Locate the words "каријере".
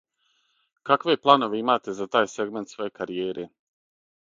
3.03-3.49